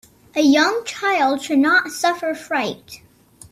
[0.35, 3.03] A young child should not suffer fright.